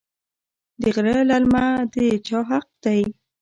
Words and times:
د 0.81 0.83
غره 0.95 1.15
للمه 1.29 1.65
د 1.93 1.95
چا 2.27 2.39
حق 2.49 2.67
دی؟ 2.83 3.01